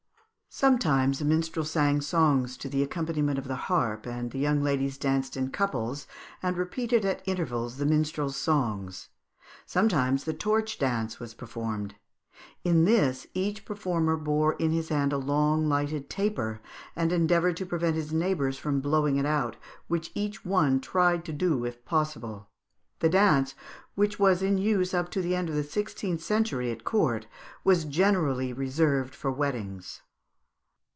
Sometimes 0.53 1.21
a 1.21 1.25
minstrel 1.25 1.63
sang 1.63 2.01
songs 2.01 2.57
to 2.57 2.67
the 2.67 2.83
accompaniment 2.83 3.39
of 3.39 3.47
the 3.47 3.55
harp, 3.55 4.05
and 4.05 4.31
the 4.31 4.37
young 4.37 4.61
ladies 4.61 4.97
danced 4.97 5.37
in 5.37 5.49
couples 5.49 6.07
and 6.43 6.57
repeated 6.57 7.05
at 7.05 7.25
intervals 7.25 7.77
the 7.77 7.85
minstrel's 7.85 8.35
songs. 8.35 9.07
Sometimes 9.65 10.25
the 10.25 10.33
torch 10.33 10.77
dance 10.77 11.21
was 11.21 11.33
performed; 11.33 11.95
in 12.65 12.83
this 12.83 13.25
each 13.33 13.63
performer 13.63 14.17
bore 14.17 14.53
in 14.55 14.71
his 14.71 14.89
hand 14.89 15.13
a 15.13 15.17
long 15.17 15.69
lighted 15.69 16.09
taper, 16.09 16.59
and 16.97 17.13
endeavoured 17.13 17.55
to 17.55 17.65
prevent 17.65 17.95
his 17.95 18.11
neighbours 18.11 18.57
from 18.57 18.81
blowing 18.81 19.15
it 19.15 19.25
out, 19.25 19.55
which 19.87 20.11
each 20.15 20.43
one 20.43 20.81
tried 20.81 21.23
to 21.23 21.31
do 21.31 21.63
if 21.63 21.85
possible 21.85 22.49
(Fig. 22.99 23.13
184). 23.13 23.39
This 23.39 23.55
dance, 23.55 23.69
which 23.95 24.19
was 24.19 24.41
in 24.43 24.57
use 24.57 24.93
up 24.93 25.09
to 25.11 25.21
the 25.21 25.33
end 25.33 25.47
of 25.47 25.55
the 25.55 25.63
sixteenth 25.63 26.21
century 26.21 26.71
at 26.71 26.83
court, 26.83 27.25
was 27.63 27.85
generally 27.85 28.51
reserved 28.51 29.15
for 29.15 29.31
weddings. 29.31 30.01